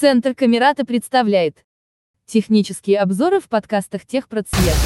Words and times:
Центр 0.00 0.32
Камерата 0.32 0.84
представляет 0.84 1.64
технические 2.24 3.00
обзоры 3.00 3.40
в 3.40 3.48
подкастах 3.48 4.06
Техпроцвет. 4.06 4.76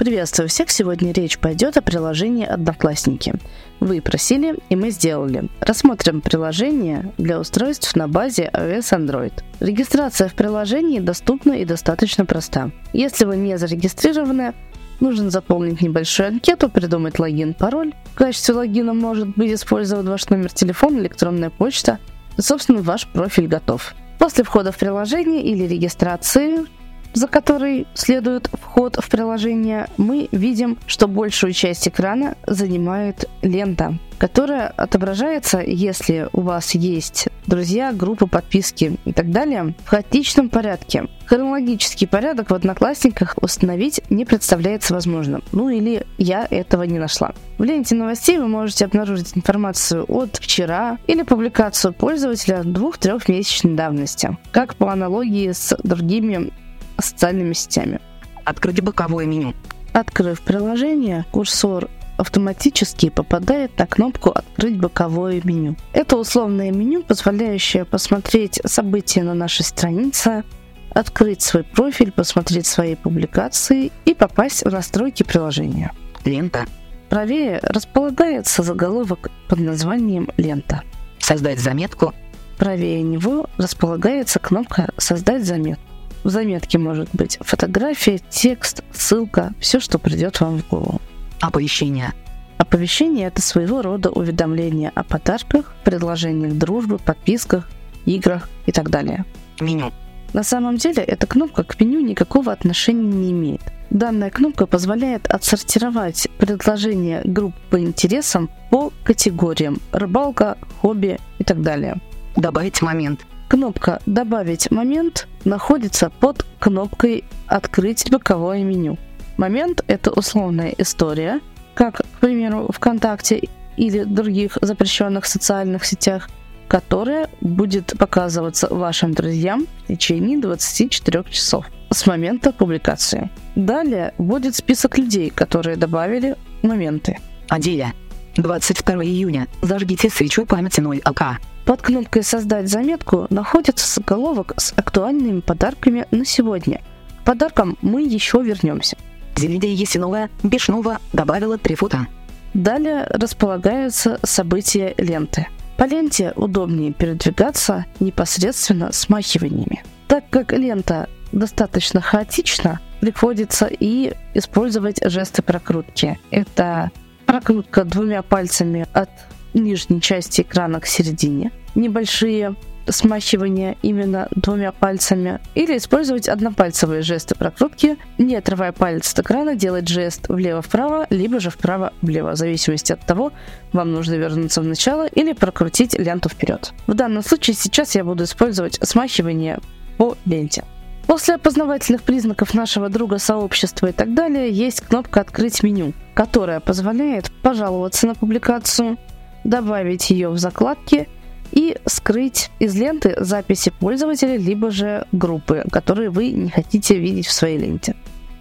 Приветствую 0.00 0.48
всех! 0.48 0.70
Сегодня 0.70 1.12
речь 1.12 1.38
пойдет 1.38 1.76
о 1.76 1.82
приложении 1.82 2.46
«Одноклассники». 2.46 3.34
Вы 3.80 4.00
просили, 4.00 4.56
и 4.70 4.74
мы 4.74 4.88
сделали. 4.88 5.50
Рассмотрим 5.60 6.22
приложение 6.22 7.12
для 7.18 7.38
устройств 7.38 7.94
на 7.94 8.08
базе 8.08 8.48
iOS 8.50 8.96
Android. 8.98 9.34
Регистрация 9.60 10.30
в 10.30 10.34
приложении 10.34 11.00
доступна 11.00 11.52
и 11.52 11.66
достаточно 11.66 12.24
проста. 12.24 12.70
Если 12.94 13.26
вы 13.26 13.36
не 13.36 13.58
зарегистрированы, 13.58 14.54
нужно 15.00 15.28
заполнить 15.28 15.82
небольшую 15.82 16.28
анкету, 16.28 16.70
придумать 16.70 17.18
логин, 17.18 17.52
пароль. 17.52 17.92
В 18.14 18.14
качестве 18.14 18.54
логина 18.54 18.94
может 18.94 19.28
быть 19.36 19.52
использован 19.52 20.08
ваш 20.08 20.30
номер 20.30 20.50
телефона, 20.50 21.00
электронная 21.00 21.50
почта. 21.50 21.98
И, 22.38 22.40
собственно, 22.40 22.80
ваш 22.80 23.06
профиль 23.06 23.48
готов. 23.48 23.94
После 24.18 24.44
входа 24.44 24.72
в 24.72 24.78
приложение 24.78 25.42
или 25.42 25.64
регистрации 25.64 26.64
за 27.12 27.26
который 27.28 27.86
следует 27.94 28.48
вход 28.52 28.96
в 28.96 29.08
приложение, 29.08 29.88
мы 29.96 30.28
видим, 30.32 30.78
что 30.86 31.08
большую 31.08 31.52
часть 31.52 31.88
экрана 31.88 32.36
занимает 32.46 33.28
лента, 33.42 33.98
которая 34.18 34.68
отображается, 34.68 35.60
если 35.60 36.28
у 36.32 36.42
вас 36.42 36.74
есть 36.74 37.28
друзья, 37.46 37.92
группы, 37.92 38.26
подписки 38.26 38.96
и 39.04 39.12
так 39.12 39.30
далее, 39.30 39.74
в 39.84 39.88
хаотичном 39.88 40.50
порядке. 40.50 41.08
Хронологический 41.26 42.06
порядок 42.06 42.50
в 42.50 42.54
Одноклассниках 42.54 43.36
установить 43.40 44.00
не 44.10 44.24
представляется 44.24 44.94
возможным. 44.94 45.42
Ну 45.52 45.68
или 45.68 46.06
я 46.18 46.46
этого 46.50 46.82
не 46.82 46.98
нашла. 46.98 47.32
В 47.58 47.62
ленте 47.62 47.94
новостей 47.94 48.38
вы 48.38 48.48
можете 48.48 48.84
обнаружить 48.84 49.36
информацию 49.36 50.04
от 50.08 50.36
вчера 50.36 50.98
или 51.06 51.22
публикацию 51.22 51.92
пользователя 51.92 52.62
двух-трехмесячной 52.62 53.74
давности, 53.74 54.36
как 54.50 54.74
по 54.76 54.92
аналогии 54.92 55.50
с 55.52 55.76
другими 55.82 56.52
социальными 57.00 57.52
сетями. 57.52 58.00
Открыть 58.44 58.80
боковое 58.82 59.26
меню. 59.26 59.54
Открыв 59.92 60.40
приложение, 60.42 61.24
курсор 61.30 61.88
автоматически 62.16 63.08
попадает 63.08 63.78
на 63.78 63.86
кнопку 63.86 64.30
«Открыть 64.30 64.78
боковое 64.78 65.40
меню». 65.42 65.76
Это 65.92 66.16
условное 66.16 66.70
меню, 66.70 67.02
позволяющее 67.02 67.84
посмотреть 67.84 68.60
события 68.66 69.22
на 69.22 69.34
нашей 69.34 69.64
странице, 69.64 70.44
открыть 70.90 71.40
свой 71.42 71.64
профиль, 71.64 72.12
посмотреть 72.12 72.66
свои 72.66 72.94
публикации 72.94 73.90
и 74.04 74.14
попасть 74.14 74.64
в 74.64 74.70
настройки 74.70 75.22
приложения. 75.22 75.92
Лента. 76.24 76.66
Правее 77.08 77.58
располагается 77.62 78.62
заголовок 78.62 79.30
под 79.48 79.58
названием 79.60 80.28
«Лента». 80.36 80.82
Создать 81.18 81.58
заметку. 81.58 82.12
Правее 82.58 83.02
него 83.02 83.48
располагается 83.56 84.38
кнопка 84.38 84.90
«Создать 84.98 85.44
заметку». 85.44 85.89
В 86.22 86.28
заметке 86.28 86.78
может 86.78 87.08
быть 87.12 87.38
фотография, 87.40 88.20
текст, 88.28 88.82
ссылка, 88.92 89.52
все, 89.58 89.80
что 89.80 89.98
придет 89.98 90.40
вам 90.40 90.58
в 90.58 90.68
голову. 90.68 91.00
Оповещение. 91.40 92.12
Оповещение– 92.58 93.26
это 93.28 93.40
своего 93.40 93.80
рода 93.80 94.10
уведомление 94.10 94.92
о 94.94 95.02
подарках, 95.02 95.74
предложениях 95.82 96.52
дружбы, 96.52 96.98
подписках, 96.98 97.70
играх 98.04 98.50
и 98.66 98.72
так 98.72 98.90
далее. 98.90 99.24
Меню. 99.60 99.92
На 100.34 100.42
самом 100.42 100.76
деле 100.76 101.02
эта 101.02 101.26
кнопка 101.26 101.64
к 101.64 101.80
меню 101.80 102.00
никакого 102.00 102.52
отношения 102.52 103.08
не 103.08 103.30
имеет. 103.30 103.62
Данная 103.88 104.30
кнопка 104.30 104.66
позволяет 104.66 105.26
отсортировать 105.26 106.28
предложения 106.38 107.22
групп 107.24 107.54
по 107.70 107.80
интересам 107.80 108.50
по 108.70 108.92
категориям– 109.04 109.78
рыбалка, 109.92 110.58
хобби 110.80 111.18
и 111.38 111.44
так 111.44 111.62
далее. 111.62 111.96
Добавить 112.36 112.82
момент. 112.82 113.26
Кнопка 113.50 114.00
«Добавить 114.06 114.70
момент» 114.70 115.26
находится 115.44 116.08
под 116.08 116.46
кнопкой 116.60 117.24
«Открыть 117.48 118.08
боковое 118.08 118.62
меню». 118.62 118.96
Момент– 119.38 119.82
это 119.88 120.12
условная 120.12 120.72
история, 120.78 121.40
как, 121.74 121.96
к 121.96 122.20
примеру, 122.20 122.70
ВКонтакте 122.72 123.48
или 123.76 124.04
других 124.04 124.56
запрещенных 124.62 125.24
социальных 125.24 125.84
сетях, 125.84 126.30
которая 126.68 127.28
будет 127.40 127.98
показываться 127.98 128.72
вашим 128.72 129.14
друзьям 129.14 129.66
в 129.82 129.88
течение 129.88 130.38
24 130.38 131.24
часов 131.28 131.66
с 131.90 132.06
момента 132.06 132.52
публикации. 132.52 133.32
Далее 133.56 134.14
будет 134.16 134.54
список 134.54 134.96
людей, 134.96 135.28
которые 135.28 135.76
добавили 135.76 136.36
моменты. 136.62 137.18
Аделя. 137.48 137.94
22 138.36 139.04
июня. 139.04 139.48
Зажгите 139.62 140.10
свечу 140.10 140.46
памяти 140.46 140.80
0 140.80 141.00
АК. 141.04 141.40
Под 141.64 141.82
кнопкой 141.82 142.22
«Создать 142.22 142.68
заметку» 142.68 143.26
находится 143.30 143.86
заголовок 143.86 144.54
с 144.56 144.72
актуальными 144.76 145.40
подарками 145.40 146.06
на 146.10 146.24
сегодня. 146.24 146.80
К 147.22 147.24
подаркам 147.26 147.76
мы 147.82 148.02
еще 148.02 148.42
вернемся. 148.42 148.96
Зелидия 149.36 149.72
Есинова 149.72 150.28
Бешнова 150.42 150.98
добавила 151.12 151.58
три 151.58 151.74
фото. 151.74 152.06
Далее 152.54 153.06
располагаются 153.10 154.18
события 154.24 154.94
ленты. 154.98 155.46
По 155.76 155.84
ленте 155.84 156.32
удобнее 156.36 156.92
передвигаться 156.92 157.86
непосредственно 158.00 158.92
смахиваниями. 158.92 159.82
Так 160.08 160.24
как 160.28 160.52
лента 160.52 161.08
достаточно 161.32 162.00
хаотична, 162.00 162.80
приходится 163.00 163.66
и 163.66 164.14
использовать 164.34 165.00
жесты 165.04 165.42
прокрутки. 165.42 166.18
Это 166.30 166.90
прокрутка 167.30 167.84
двумя 167.84 168.22
пальцами 168.22 168.88
от 168.92 169.08
нижней 169.54 170.00
части 170.00 170.40
экрана 170.40 170.80
к 170.80 170.86
середине, 170.86 171.52
небольшие 171.76 172.56
смахивания 172.88 173.76
именно 173.82 174.26
двумя 174.32 174.72
пальцами, 174.72 175.38
или 175.54 175.76
использовать 175.76 176.28
однопальцевые 176.28 177.02
жесты 177.02 177.36
прокрутки, 177.36 177.98
не 178.18 178.34
отрывая 178.34 178.72
палец 178.72 179.12
от 179.12 179.20
экрана, 179.20 179.54
делать 179.54 179.86
жест 179.86 180.28
влево-вправо, 180.28 181.06
либо 181.10 181.38
же 181.38 181.50
вправо-влево, 181.50 182.32
в 182.32 182.36
зависимости 182.36 182.92
от 182.92 183.06
того, 183.06 183.32
вам 183.72 183.92
нужно 183.92 184.14
вернуться 184.14 184.60
в 184.60 184.64
начало 184.64 185.06
или 185.06 185.32
прокрутить 185.32 185.96
ленту 185.96 186.28
вперед. 186.28 186.72
В 186.88 186.94
данном 186.94 187.22
случае 187.22 187.54
сейчас 187.54 187.94
я 187.94 188.02
буду 188.02 188.24
использовать 188.24 188.80
смахивание 188.82 189.60
по 189.98 190.16
ленте. 190.26 190.64
После 191.06 191.34
опознавательных 191.34 192.02
признаков 192.02 192.54
нашего 192.54 192.88
друга, 192.88 193.18
сообщества 193.18 193.88
и 193.88 193.92
так 193.92 194.14
далее 194.14 194.50
есть 194.50 194.80
кнопка 194.80 195.20
«Открыть 195.20 195.62
меню», 195.62 195.92
которая 196.14 196.60
позволяет 196.60 197.30
пожаловаться 197.42 198.06
на 198.06 198.14
публикацию, 198.14 198.96
добавить 199.44 200.10
ее 200.10 200.28
в 200.28 200.38
закладки 200.38 201.08
и 201.52 201.76
скрыть 201.86 202.50
из 202.60 202.76
ленты 202.76 203.16
записи 203.18 203.72
пользователя, 203.80 204.36
либо 204.36 204.70
же 204.70 205.06
группы, 205.10 205.64
которые 205.72 206.10
вы 206.10 206.30
не 206.30 206.50
хотите 206.50 206.98
видеть 206.98 207.26
в 207.26 207.32
своей 207.32 207.58
ленте. 207.58 207.96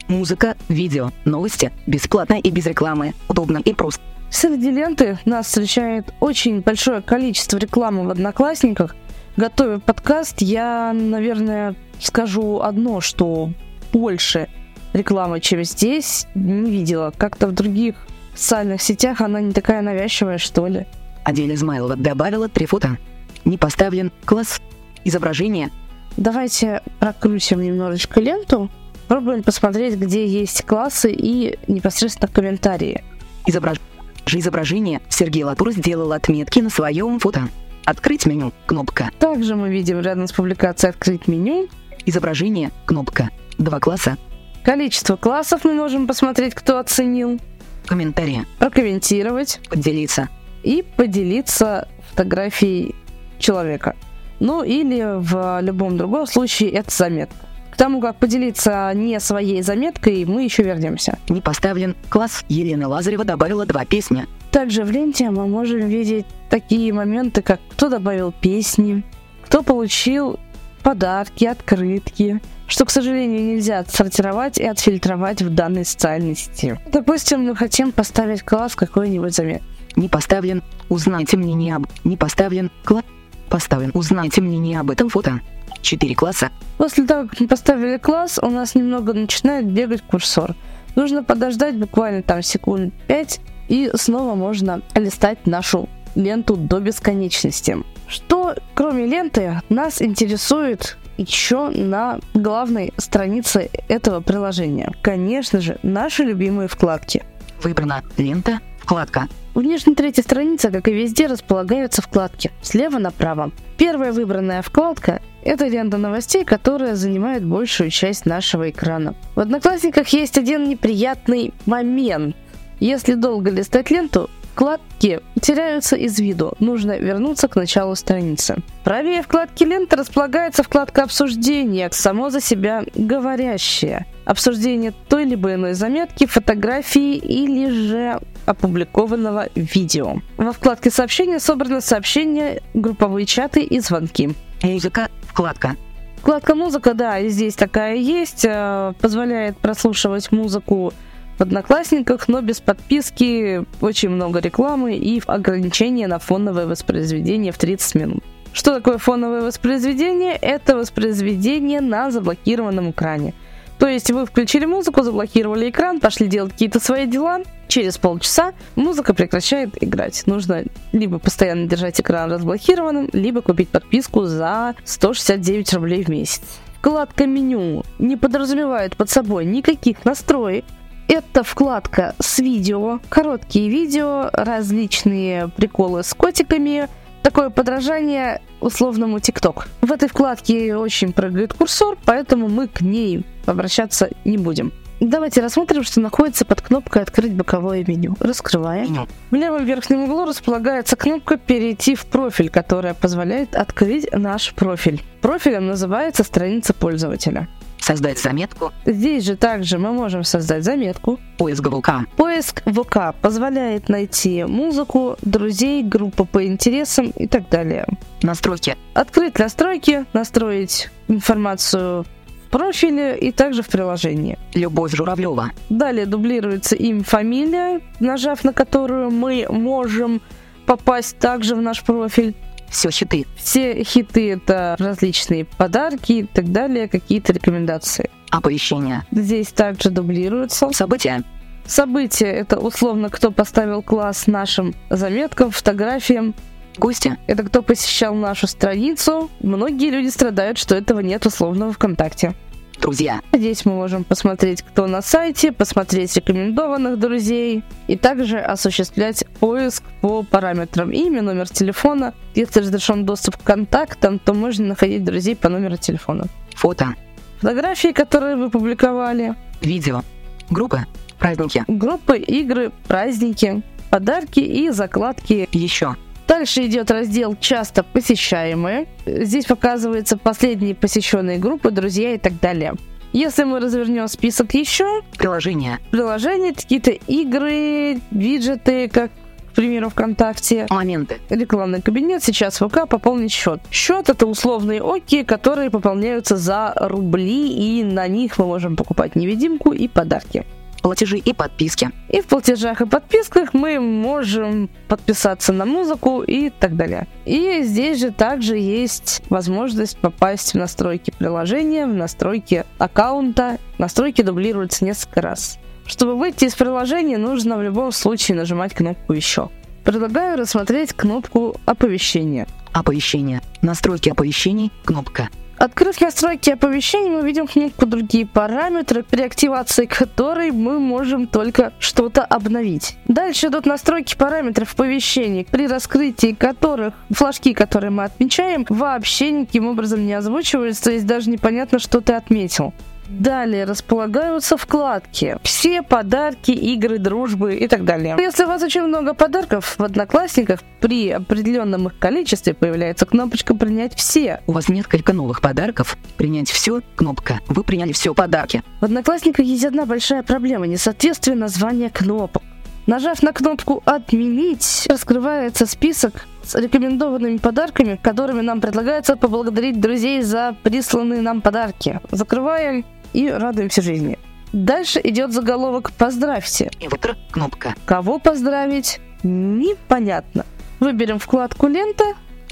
Музыка, 0.07 0.55
видео, 0.69 1.11
новости, 1.25 1.71
бесплатно 1.87 2.35
и 2.35 2.49
без 2.49 2.65
рекламы, 2.65 3.13
удобно 3.27 3.59
и 3.59 3.73
просто. 3.73 4.01
Среди 4.31 4.69
ленты 4.69 5.17
нас 5.25 5.47
встречает 5.47 6.13
очень 6.19 6.61
большое 6.61 7.01
количество 7.01 7.57
рекламы 7.57 8.05
в 8.05 8.09
Одноклассниках. 8.11 8.95
Готовя 9.37 9.79
подкаст, 9.79 10.41
я, 10.41 10.93
наверное, 10.93 11.75
скажу 11.99 12.61
одно, 12.61 13.01
что 13.01 13.51
больше 13.91 14.47
рекламы, 14.93 15.39
чем 15.39 15.63
здесь, 15.63 16.27
не 16.35 16.69
видела. 16.69 17.11
Как-то 17.15 17.47
в 17.47 17.53
других 17.53 17.95
социальных 18.35 18.81
сетях 18.81 19.21
она 19.21 19.41
не 19.41 19.51
такая 19.51 19.81
навязчивая, 19.81 20.37
что 20.37 20.67
ли. 20.67 20.85
Адель 21.23 21.53
Измайлова 21.53 21.95
добавила 21.95 22.47
три 22.49 22.65
фото. 22.65 22.97
Не 23.45 23.57
поставлен 23.57 24.11
класс. 24.25 24.59
Изображение. 25.03 25.69
Давайте 26.17 26.81
прокрутим 26.99 27.61
немножечко 27.61 28.19
ленту. 28.19 28.69
Пробуем 29.07 29.43
посмотреть, 29.43 29.95
где 29.95 30.27
есть 30.27 30.65
классы 30.65 31.11
и 31.11 31.57
непосредственно 31.67 32.31
комментарии. 32.31 33.03
Изображ... 33.47 33.79
Изображение. 34.27 35.01
Сергей 35.09 35.43
Латур 35.43 35.71
сделал 35.71 36.11
отметки 36.11 36.59
на 36.59 36.69
своем 36.69 37.19
фото. 37.19 37.49
Открыть 37.85 38.25
меню. 38.25 38.51
Кнопка. 38.67 39.09
Также 39.17 39.55
мы 39.55 39.69
видим 39.69 39.99
рядом 40.01 40.27
с 40.27 40.31
публикацией 40.31 40.91
«Открыть 40.91 41.27
меню». 41.27 41.67
Изображение. 42.09 42.71
Кнопка. 42.87 43.29
Два 43.59 43.79
класса. 43.79 44.17
Количество 44.63 45.15
классов 45.15 45.63
мы 45.63 45.75
можем 45.75 46.07
посмотреть, 46.07 46.55
кто 46.55 46.79
оценил 46.79 47.39
комментарии, 47.85 48.47
прокомментировать, 48.57 49.59
поделиться 49.69 50.27
и 50.63 50.83
поделиться 50.97 51.87
фотографией 52.09 52.95
человека. 53.37 53.95
Ну 54.39 54.63
или 54.63 55.19
в 55.19 55.59
любом 55.61 55.97
другом 55.97 56.25
случае 56.25 56.71
это 56.71 56.89
заметка. 56.91 57.35
К 57.69 57.77
тому, 57.77 58.01
как 58.01 58.15
поделиться 58.15 58.91
не 58.95 59.19
своей 59.19 59.61
заметкой, 59.61 60.25
мы 60.25 60.43
еще 60.43 60.63
вернемся. 60.63 61.19
Не 61.29 61.41
поставлен 61.41 61.95
класс. 62.09 62.43
Елена 62.49 62.87
Лазарева 62.87 63.23
добавила 63.23 63.67
два 63.67 63.85
песни. 63.85 64.25
Также 64.49 64.83
в 64.83 64.89
ленте 64.89 65.29
мы 65.29 65.47
можем 65.47 65.87
видеть 65.87 66.25
такие 66.49 66.91
моменты, 66.91 67.43
как 67.43 67.59
кто 67.69 67.87
добавил 67.87 68.31
песни, 68.31 69.03
кто 69.43 69.61
получил 69.61 70.39
подарки, 70.79 71.45
открытки, 71.45 72.41
что, 72.67 72.85
к 72.85 72.91
сожалению, 72.91 73.41
нельзя 73.43 73.79
отсортировать 73.79 74.57
и 74.57 74.65
отфильтровать 74.65 75.41
в 75.41 75.53
данной 75.53 75.85
социальной 75.85 76.35
сети. 76.35 76.79
Допустим, 76.91 77.45
мы 77.45 77.55
хотим 77.55 77.91
поставить 77.91 78.43
класс 78.43 78.75
какой-нибудь 78.75 79.33
замет. 79.33 79.61
Не 79.95 80.07
поставлен. 80.07 80.63
Узнайте 80.87 81.35
мнение 81.37 81.75
об... 81.75 81.87
Не 82.03 82.15
поставлен. 82.15 82.71
Кла... 82.83 83.03
Поставлен. 83.49 83.91
Узнайте 83.93 84.41
мнение 84.41 84.79
об 84.79 84.91
этом 84.91 85.09
фото. 85.09 85.41
Четыре 85.81 86.15
класса. 86.15 86.51
После 86.77 87.05
того, 87.05 87.27
как 87.27 87.39
мы 87.39 87.47
поставили 87.47 87.97
класс, 87.97 88.39
у 88.41 88.49
нас 88.49 88.75
немного 88.75 89.13
начинает 89.13 89.65
бегать 89.65 90.01
курсор. 90.01 90.55
Нужно 90.95 91.23
подождать 91.23 91.75
буквально 91.77 92.21
там 92.21 92.41
секунд 92.41 92.93
5, 93.07 93.39
и 93.69 93.91
снова 93.95 94.35
можно 94.35 94.81
листать 94.95 95.47
нашу 95.47 95.87
ленту 96.15 96.55
до 96.55 96.79
бесконечности. 96.79 97.77
Что, 98.09 98.55
кроме 98.73 99.05
ленты, 99.05 99.61
нас 99.69 100.01
интересует 100.01 100.97
еще 101.17 101.69
на 101.69 102.19
главной 102.33 102.91
странице 102.97 103.69
этого 103.87 104.19
приложения? 104.19 104.91
Конечно 105.03 105.61
же, 105.61 105.77
наши 105.83 106.23
любимые 106.23 106.67
вкладки. 106.67 107.23
Выбрана 107.61 108.03
лента, 108.17 108.61
вкладка. 108.79 109.27
В 109.53 109.61
нижней 109.61 109.93
третьей 109.93 110.23
странице, 110.23 110.71
как 110.71 110.87
и 110.87 110.93
везде, 110.93 111.27
располагаются 111.27 112.01
вкладки 112.01 112.51
слева 112.63 112.97
направо. 112.97 113.51
Первая 113.77 114.11
выбранная 114.11 114.63
вкладка– 114.63 115.21
это 115.43 115.67
лента 115.67 115.97
новостей, 115.97 116.43
которая 116.43 116.95
занимает 116.95 117.45
большую 117.45 117.91
часть 117.91 118.25
нашего 118.25 118.71
экрана. 118.71 119.13
В 119.35 119.39
Одноклассниках 119.39 120.07
есть 120.09 120.37
один 120.37 120.67
неприятный 120.67 121.53
момент. 121.67 122.35
Если 122.79 123.13
долго 123.13 123.51
листать 123.51 123.91
ленту, 123.91 124.29
вкладки 124.59 125.21
теряются 125.39 125.95
из 125.95 126.19
виду. 126.19 126.51
Нужно 126.59 126.97
вернуться 126.97 127.47
к 127.47 127.55
началу 127.55 127.95
страницы. 127.95 128.57
Правее 128.83 129.23
вкладки 129.23 129.63
ленты 129.63 129.95
располагается 129.95 130.63
вкладка 130.63 131.03
обсуждения, 131.03 131.89
само 131.93 132.29
за 132.29 132.41
себя 132.41 132.83
говорящее. 132.93 134.05
Обсуждение 134.25 134.91
той 135.07 135.23
либо 135.23 135.53
иной 135.53 135.75
заметки, 135.75 136.25
фотографии 136.25 137.15
или 137.15 137.69
же 137.69 138.19
опубликованного 138.45 139.47
видео. 139.55 140.17
Во 140.35 140.51
вкладке 140.51 140.91
сообщения 140.91 141.39
собраны 141.39 141.79
сообщения, 141.79 142.61
групповые 142.73 143.25
чаты 143.25 143.61
и 143.61 143.79
звонки. 143.79 144.31
Музыка, 144.61 145.07
вкладка. 145.21 145.77
Вкладка 146.17 146.53
музыка, 146.53 146.93
да, 146.93 147.25
здесь 147.29 147.55
такая 147.55 147.95
есть, 147.95 148.43
э, 148.43 148.93
позволяет 148.99 149.57
прослушивать 149.57 150.33
музыку 150.33 150.91
в 151.39 151.41
Одноклассниках, 151.41 152.27
но 152.27 152.41
без 152.41 152.59
подписки, 152.59 153.65
очень 153.79 154.09
много 154.09 154.39
рекламы 154.39 154.95
и 154.97 155.21
ограничения 155.25 156.07
на 156.07 156.19
фоновое 156.19 156.67
воспроизведение 156.67 157.53
в 157.53 157.57
30 157.57 157.95
минут. 157.95 158.23
Что 158.51 158.75
такое 158.75 158.97
фоновое 158.97 159.41
воспроизведение? 159.41 160.33
Это 160.33 160.75
воспроизведение 160.75 161.79
на 161.79 162.11
заблокированном 162.11 162.91
экране. 162.91 163.33
То 163.77 163.87
есть 163.87 164.11
вы 164.11 164.25
включили 164.25 164.65
музыку, 164.65 165.01
заблокировали 165.03 165.69
экран, 165.69 166.01
пошли 166.01 166.27
делать 166.27 166.51
какие-то 166.51 166.81
свои 166.81 167.05
дела, 167.05 167.39
через 167.69 167.97
полчаса 167.97 168.51
музыка 168.75 169.13
прекращает 169.13 169.81
играть. 169.81 170.23
Нужно 170.25 170.65
либо 170.91 171.19
постоянно 171.19 171.67
держать 171.67 172.01
экран 172.01 172.29
разблокированным, 172.29 173.09
либо 173.13 173.41
купить 173.41 173.69
подписку 173.69 174.25
за 174.25 174.75
169 174.83 175.73
рублей 175.75 176.03
в 176.03 176.09
месяц. 176.09 176.41
Вкладка 176.79 177.25
меню 177.25 177.83
не 177.97 178.17
подразумевает 178.17 178.97
под 178.97 179.09
собой 179.09 179.45
никаких 179.45 180.03
настроек, 180.03 180.65
это 181.09 181.43
вкладка 181.43 182.15
с 182.19 182.39
видео, 182.39 182.99
короткие 183.09 183.67
видео, 183.67 184.29
различные 184.31 185.47
приколы 185.49 186.03
с 186.03 186.13
котиками, 186.13 186.87
такое 187.23 187.49
подражание 187.49 188.41
условному 188.61 189.19
ТикТок. 189.19 189.67
В 189.81 189.91
этой 189.91 190.07
вкладке 190.07 190.75
очень 190.75 191.11
прыгает 191.11 191.53
курсор, 191.53 191.97
поэтому 192.05 192.47
мы 192.47 192.67
к 192.67 192.81
ней 192.81 193.25
обращаться 193.47 194.09
не 194.23 194.37
будем. 194.37 194.71
Давайте 194.99 195.41
рассмотрим, 195.41 195.83
что 195.83 196.01
находится 196.01 196.45
под 196.45 196.61
кнопкой 196.61 197.01
«Открыть 197.01 197.33
боковое 197.33 197.85
меню». 197.87 198.15
Раскрывая. 198.19 198.83
Меню. 198.83 199.07
В 199.31 199.35
левом 199.35 199.63
верхнем 199.63 200.03
углу 200.03 200.25
располагается 200.25 200.97
кнопка 200.97 201.37
«Перейти 201.37 201.95
в 201.95 202.05
профиль», 202.05 202.49
которая 202.49 202.93
позволяет 202.93 203.55
открыть 203.55 204.11
наш 204.11 204.53
профиль. 204.53 205.01
Профилем 205.21 205.67
называется 205.67 206.23
страница 206.23 206.73
пользователя. 206.73 207.47
Создать 207.79 208.19
заметку. 208.19 208.71
Здесь 208.85 209.25
же 209.25 209.35
также 209.35 209.77
мы 209.77 209.91
можем 209.91 210.23
создать 210.23 210.63
заметку. 210.63 211.19
Поиск 211.37 211.69
ВК. 211.69 211.89
Поиск 212.17 212.61
ВК 212.65 213.15
позволяет 213.21 213.89
найти 213.89 214.43
музыку, 214.43 215.17
друзей, 215.21 215.83
группу 215.83 216.25
по 216.25 216.45
интересам 216.45 217.09
и 217.11 217.27
так 217.27 217.49
далее. 217.49 217.85
Настройки. 218.21 218.77
Открыть 218.93 219.39
настройки, 219.39 220.05
настроить 220.13 220.89
информацию 221.07 222.03
в 222.03 222.51
профиле 222.51 223.17
и 223.17 223.31
также 223.31 223.61
в 223.61 223.67
приложении. 223.69 224.37
Любовь 224.53 224.93
Журавлева. 224.95 225.51
Далее 225.69 226.05
дублируется 226.05 226.75
имя, 226.75 227.03
фамилия, 227.03 227.81
нажав 227.99 228.43
на 228.43 228.53
которую 228.53 229.11
мы 229.11 229.45
можем 229.49 230.21
попасть 230.65 231.17
также 231.17 231.55
в 231.55 231.61
наш 231.61 231.83
профиль. 231.83 232.35
Все 232.69 232.91
щиты. 232.91 233.25
Все 233.35 233.83
хиты 233.83 234.31
это 234.31 234.75
различные 234.79 235.45
подарки 235.45 236.11
и 236.13 236.23
так 236.23 236.51
далее, 236.51 236.87
какие-то 236.87 237.33
рекомендации. 237.33 238.09
Оповещения. 238.29 239.05
Здесь 239.11 239.47
также 239.47 239.89
дублируются. 239.89 240.69
События. 240.71 241.23
События 241.65 242.27
это 242.27 242.59
условно 242.59 243.09
кто 243.09 243.31
поставил 243.31 243.81
класс 243.81 244.27
нашим 244.27 244.73
заметкам, 244.89 245.51
фотографиям. 245.51 246.33
Гости. 246.77 247.17
Это 247.27 247.43
кто 247.43 247.61
посещал 247.61 248.15
нашу 248.15 248.47
страницу. 248.47 249.29
Многие 249.41 249.89
люди 249.89 250.07
страдают, 250.07 250.57
что 250.57 250.75
этого 250.75 251.01
нет 251.01 251.25
условно 251.25 251.67
в 251.67 251.73
ВКонтакте. 251.73 252.35
Друзья. 252.81 253.21
Здесь 253.33 253.65
мы 253.65 253.73
можем 253.73 254.03
посмотреть, 254.03 254.61
кто 254.61 254.87
на 254.87 255.01
сайте, 255.01 255.51
посмотреть 255.51 256.15
рекомендованных 256.15 256.97
друзей 256.97 257.63
и 257.87 257.95
также 257.97 258.39
осуществлять 258.39 259.25
поиск 259.39 259.83
по 260.01 260.23
параметрам 260.23 260.89
имя, 260.89 261.21
номер 261.21 261.49
телефона. 261.49 262.13
Если 262.35 262.61
разрешен 262.61 263.05
доступ 263.05 263.37
к 263.37 263.43
контактам, 263.43 264.17
то 264.17 264.33
можно 264.33 264.67
находить 264.67 265.03
друзей 265.03 265.35
по 265.35 265.49
номеру 265.49 265.77
телефона. 265.77 266.25
Фото. 266.55 266.95
Фотографии, 267.41 267.91
которые 267.91 268.35
вы 268.35 268.49
публиковали, 268.49 269.35
Видео. 269.61 270.03
Группа. 270.49 270.85
Праздники. 271.19 271.65
группы, 271.67 272.17
игры, 272.17 272.71
праздники, 272.87 273.61
подарки 273.89 274.39
и 274.39 274.69
закладки 274.69 275.49
Еще. 275.51 275.95
Дальше 276.29 276.67
идет 276.67 276.91
раздел 276.91 277.35
«Часто 277.39 277.81
посещаемые». 277.81 278.87
Здесь 279.07 279.45
показываются 279.45 280.15
последние 280.15 280.75
посещенные 280.75 281.39
группы, 281.39 281.71
друзья 281.71 282.13
и 282.13 282.19
так 282.19 282.39
далее. 282.39 282.75
Если 283.13 283.45
мы 283.45 283.59
развернем 283.59 284.07
список 284.07 284.53
еще, 284.53 285.01
Приложения. 285.17 285.79
приложения, 285.89 286.53
какие-то 286.53 286.91
игры, 286.91 287.99
виджеты, 288.11 288.89
как, 288.89 289.09
к 289.51 289.55
примеру, 289.55 289.89
ВКонтакте, 289.89 290.67
Моменты. 290.69 291.17
рекламный 291.31 291.81
кабинет, 291.81 292.23
сейчас 292.23 292.59
ВК, 292.59 292.87
пополнить 292.87 293.31
счет. 293.31 293.59
Счет 293.71 294.09
это 294.09 294.27
условные 294.27 294.83
оки, 294.83 295.23
которые 295.23 295.71
пополняются 295.71 296.37
за 296.37 296.73
рубли, 296.75 297.79
и 297.79 297.83
на 297.83 298.07
них 298.07 298.37
мы 298.37 298.45
можем 298.45 298.75
покупать 298.75 299.15
невидимку 299.15 299.71
и 299.71 299.87
подарки. 299.87 300.45
Платежи 300.81 301.17
и 301.17 301.33
подписки. 301.33 301.91
И 302.09 302.21
в 302.21 302.27
платежах 302.27 302.81
и 302.81 302.85
подписках 302.85 303.53
мы 303.53 303.79
можем 303.79 304.69
подписаться 304.87 305.51
на 305.53 305.65
музыку 305.65 306.21
и 306.21 306.49
так 306.49 306.75
далее. 306.75 307.07
И 307.25 307.61
здесь 307.63 307.99
же 307.99 308.11
также 308.11 308.57
есть 308.57 309.21
возможность 309.29 309.97
попасть 309.97 310.53
в 310.53 310.57
настройки 310.57 311.11
приложения, 311.17 311.85
в 311.85 311.93
настройки 311.93 312.65
аккаунта. 312.77 313.57
Настройки 313.77 314.21
дублируются 314.21 314.85
несколько 314.85 315.21
раз. 315.21 315.59
Чтобы 315.85 316.15
выйти 316.15 316.45
из 316.45 316.55
приложения, 316.55 317.17
нужно 317.17 317.57
в 317.57 317.63
любом 317.63 317.91
случае 317.91 318.37
нажимать 318.37 318.73
кнопку 318.73 319.13
«Еще». 319.13 319.49
Предлагаю 319.83 320.37
рассмотреть 320.37 320.93
кнопку 320.93 321.55
оповещения. 321.65 322.47
Оповещения. 322.73 323.41
Настройки 323.61 324.09
оповещений. 324.09 324.71
Кнопка. 324.85 325.29
Открыв 325.59 325.99
настройки 325.99 326.51
оповещений, 326.51 327.09
мы 327.09 327.21
видим 327.27 327.45
кнопку 327.45 327.85
«Другие 327.85 328.25
параметры», 328.25 329.03
при 329.03 329.23
активации 329.23 329.87
которой 329.87 330.51
мы 330.51 330.79
можем 330.79 331.27
только 331.27 331.73
что-то 331.79 332.23
обновить. 332.23 332.95
Дальше 333.09 333.47
идут 333.47 333.65
настройки 333.65 334.15
параметров 334.15 334.73
оповещений, 334.73 335.43
при 335.43 335.67
раскрытии 335.67 336.31
которых 336.31 336.93
флажки, 337.09 337.53
которые 337.53 337.91
мы 337.91 338.05
отмечаем, 338.05 338.65
вообще 338.69 339.31
никаким 339.31 339.67
образом 339.67 340.05
не 340.05 340.13
озвучиваются, 340.13 340.85
то 340.85 340.91
есть 340.91 341.05
даже 341.05 341.29
непонятно, 341.29 341.77
что 341.77 341.99
ты 341.99 342.13
отметил. 342.13 342.73
Далее 343.09 343.65
располагаются 343.65 344.55
вкладки. 344.55 345.37
Все 345.43 345.81
подарки, 345.81 346.51
игры, 346.51 346.99
дружбы 346.99 347.55
и 347.55 347.67
так 347.67 347.83
далее. 347.83 348.15
Если 348.19 348.43
у 348.43 348.47
вас 348.47 348.61
очень 348.61 348.83
много 348.83 349.15
подарков 349.15 349.75
в 349.77 349.83
Одноклассниках, 349.83 350.59
при 350.79 351.09
определенном 351.09 351.87
их 351.87 351.97
количестве 351.97 352.53
появляется 352.53 353.05
кнопочка 353.07 353.55
«Принять 353.55 353.95
все». 353.95 354.41
У 354.45 354.51
вас 354.51 354.69
несколько 354.69 355.11
новых 355.13 355.41
подарков. 355.41 355.97
Принять 356.17 356.49
все. 356.51 356.81
Кнопка. 356.95 357.39
Вы 357.47 357.63
приняли 357.63 357.93
все 357.93 358.13
подарки. 358.13 358.61
В 358.79 358.85
Одноклассниках 358.85 359.45
есть 359.45 359.65
одна 359.65 359.85
большая 359.85 360.21
проблема– 360.21 360.65
несоответствие 360.67 361.35
названия 361.35 361.89
кнопок. 361.89 362.43
Нажав 362.85 363.21
на 363.21 363.33
кнопку 363.33 363.83
«Отменить», 363.85 364.87
раскрывается 364.89 365.65
список 365.65 366.25
с 366.43 366.55
рекомендованными 366.55 367.37
подарками, 367.37 367.99
которыми 368.01 368.41
нам 368.41 368.61
предлагается 368.61 369.15
поблагодарить 369.15 369.79
друзей 369.79 370.21
за 370.23 370.55
присланные 370.63 371.21
нам 371.21 371.41
подарки. 371.41 371.99
Закрываем 372.09 372.85
и 373.13 373.29
радуемся 373.29 373.81
жизни. 373.81 374.17
Дальше 374.51 374.99
идет 375.03 375.31
заголовок 375.31 375.91
«Поздравьте». 375.91 376.71
И 376.79 376.87
вот 376.87 377.15
кнопка. 377.31 377.75
Кого 377.85 378.19
поздравить? 378.19 378.99
Непонятно. 379.23 380.45
Выберем 380.79 381.19
вкладку 381.19 381.67
«Лента». 381.67 382.05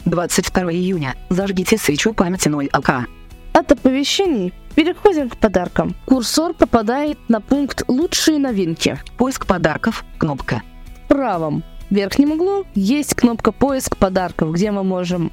22 0.05 0.71
июня. 0.73 1.15
Зажгите 1.29 1.77
свечу 1.77 2.13
памяти 2.13 2.49
0 2.49 2.69
АК. 2.71 3.07
От 3.53 3.71
оповещений 3.71 4.53
переходим 4.75 5.29
к 5.29 5.37
подаркам. 5.37 5.95
Курсор 6.05 6.53
попадает 6.53 7.17
на 7.29 7.41
пункт 7.41 7.83
«Лучшие 7.87 8.37
новинки». 8.37 8.99
Поиск 9.17 9.47
подарков. 9.47 10.05
Кнопка. 10.19 10.61
В 11.05 11.07
правом 11.07 11.63
верхнем 11.89 12.33
углу 12.33 12.65
есть 12.75 13.15
кнопка 13.15 13.51
«Поиск 13.51 13.97
подарков», 13.97 14.51
где 14.51 14.69
мы 14.69 14.83
можем 14.83 15.31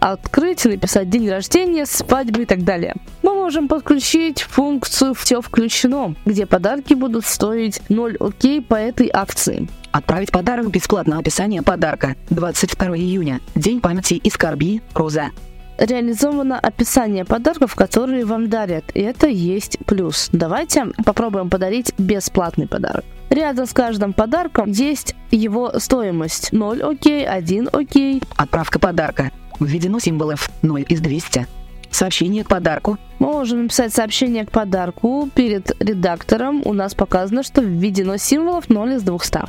открыть, 0.00 0.64
написать 0.64 1.10
день 1.10 1.28
рождения, 1.28 1.86
свадьбы 1.86 2.42
и 2.42 2.46
так 2.46 2.64
далее. 2.64 2.94
Мы 3.22 3.34
можем 3.34 3.68
подключить 3.68 4.42
функцию 4.42 5.14
«Все 5.14 5.40
включено», 5.40 6.14
где 6.24 6.46
подарки 6.46 6.94
будут 6.94 7.26
стоить 7.26 7.80
0 7.88 8.16
окей 8.20 8.62
по 8.62 8.74
этой 8.74 9.10
акции. 9.12 9.68
Отправить 9.92 10.30
подарок 10.30 10.70
бесплатно. 10.70 11.18
Описание 11.18 11.62
подарка. 11.62 12.16
22 12.30 12.96
июня. 12.96 13.40
День 13.54 13.80
памяти 13.80 14.14
и 14.14 14.30
скорби. 14.30 14.82
Роза. 14.94 15.30
Реализовано 15.78 16.58
описание 16.58 17.24
подарков, 17.24 17.74
которые 17.74 18.24
вам 18.24 18.48
дарят, 18.48 18.84
и 18.94 19.00
это 19.00 19.26
есть 19.26 19.78
плюс. 19.84 20.30
Давайте 20.32 20.86
попробуем 21.04 21.50
подарить 21.50 21.92
бесплатный 21.98 22.66
подарок. 22.66 23.04
Рядом 23.28 23.66
с 23.66 23.72
каждым 23.72 24.12
подарком 24.14 24.70
есть 24.70 25.14
его 25.30 25.78
стоимость. 25.78 26.52
0 26.52 26.82
окей, 26.82 27.26
1 27.26 27.68
окей. 27.72 28.22
Отправка 28.36 28.78
подарка. 28.78 29.32
Введено 29.60 29.98
символов 29.98 30.50
0 30.62 30.84
из 30.88 31.00
200. 31.00 31.46
Сообщение 31.90 32.44
к 32.44 32.48
подарку. 32.48 32.98
Мы 33.18 33.28
можем 33.28 33.62
написать 33.62 33.92
сообщение 33.94 34.44
к 34.44 34.50
подарку. 34.50 35.30
Перед 35.34 35.70
редактором 35.80 36.62
у 36.64 36.72
нас 36.72 36.94
показано, 36.94 37.42
что 37.42 37.62
введено 37.62 38.16
символов 38.18 38.68
0 38.68 38.94
из 38.94 39.02
200. 39.02 39.40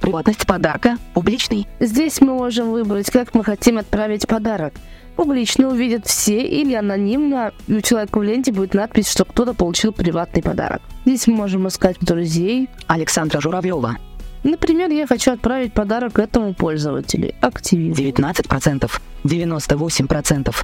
Приватность 0.00 0.46
подарка. 0.46 0.98
Публичный. 1.14 1.66
Здесь 1.80 2.20
мы 2.20 2.34
можем 2.34 2.72
выбрать, 2.72 3.10
как 3.10 3.34
мы 3.34 3.42
хотим 3.42 3.78
отправить 3.78 4.26
подарок. 4.26 4.74
Публично 5.16 5.68
увидят 5.68 6.06
все 6.06 6.44
или 6.44 6.74
анонимно, 6.74 7.52
и 7.68 7.74
у 7.74 7.80
человека 7.80 8.18
в 8.18 8.22
ленте 8.22 8.52
будет 8.52 8.74
надпись, 8.74 9.08
что 9.08 9.24
кто-то 9.24 9.54
получил 9.54 9.92
приватный 9.92 10.42
подарок. 10.42 10.82
Здесь 11.06 11.26
мы 11.28 11.36
можем 11.36 11.68
искать 11.68 11.96
друзей. 12.00 12.68
Александра 12.88 13.40
Журавлева. 13.40 13.96
Например, 14.44 14.90
я 14.90 15.06
хочу 15.06 15.32
отправить 15.32 15.72
подарок 15.72 16.18
этому 16.18 16.54
пользователю. 16.54 17.32
Активировать. 17.40 17.98
19%. 17.98 18.90
98%. 19.24 20.54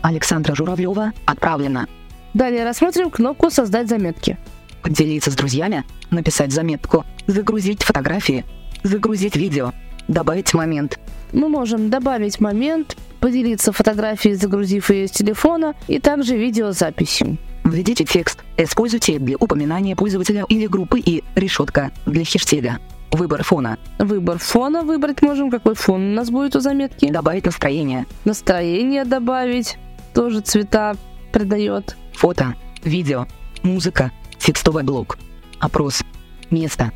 Александра 0.00 0.54
Журавлева. 0.54 1.12
Отправлено. 1.26 1.86
Далее 2.32 2.64
рассмотрим 2.64 3.10
кнопку 3.10 3.50
«Создать 3.50 3.88
заметки». 3.88 4.38
Поделиться 4.82 5.30
с 5.30 5.34
друзьями. 5.34 5.84
Написать 6.10 6.52
заметку. 6.52 7.04
Загрузить 7.26 7.82
фотографии. 7.82 8.44
Загрузить 8.82 9.36
видео. 9.36 9.72
Добавить 10.08 10.54
момент. 10.54 10.98
Мы 11.32 11.48
можем 11.48 11.90
добавить 11.90 12.40
момент, 12.40 12.96
поделиться 13.20 13.72
фотографией, 13.72 14.34
загрузив 14.34 14.90
ее 14.90 15.08
с 15.08 15.10
телефона, 15.10 15.74
и 15.88 15.98
также 15.98 16.36
видеозаписью. 16.36 17.36
Введите 17.64 18.04
текст. 18.04 18.44
Используйте 18.56 19.18
для 19.18 19.36
упоминания 19.36 19.96
пользователя 19.96 20.44
или 20.48 20.66
группы 20.66 21.00
и 21.00 21.24
решетка 21.34 21.90
для 22.06 22.24
хештега. 22.24 22.78
Выбор 23.12 23.42
фона. 23.42 23.78
Выбор 23.98 24.38
фона 24.38 24.82
выбрать 24.82 25.22
можем, 25.22 25.50
какой 25.50 25.74
фон 25.74 26.02
у 26.02 26.14
нас 26.14 26.30
будет 26.30 26.56
у 26.56 26.60
заметки. 26.60 27.10
Добавить 27.10 27.46
настроение. 27.46 28.06
Настроение 28.24 29.04
добавить, 29.04 29.78
тоже 30.14 30.40
цвета 30.40 30.94
придает. 31.32 31.96
Фото. 32.14 32.54
Видео. 32.84 33.26
Музыка. 33.62 34.12
Текстовый 34.38 34.84
блок. 34.84 35.18
Опрос. 35.60 36.02
Место. 36.50 36.92